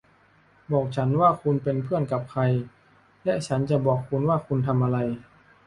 [0.71, 2.41] บอกฉันว่าคุณเป็นเพื่อนกับใคร
[3.25, 4.97] และฉันจะบอกคุณว่าคุณทำอะไร